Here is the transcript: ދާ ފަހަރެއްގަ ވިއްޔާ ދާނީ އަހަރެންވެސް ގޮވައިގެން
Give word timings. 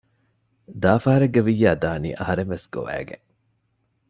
ދާ 0.81 0.93
ފަހަރެއްގަ 1.03 1.41
ވިއްޔާ 1.47 1.71
ދާނީ 1.83 2.09
އަހަރެންވެސް 2.19 2.67
ގޮވައިގެން 2.73 3.25